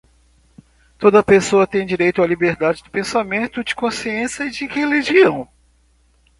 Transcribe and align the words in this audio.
Toda 0.97 1.19
a 1.19 1.23
pessoa 1.23 1.67
tem 1.67 1.85
direito 1.85 2.23
à 2.23 2.25
liberdade 2.25 2.81
de 2.81 2.89
pensamento, 2.89 3.63
de 3.63 3.75
consciência 3.75 4.45
e 4.45 4.49
de 4.49 4.65
religião; 4.65 5.47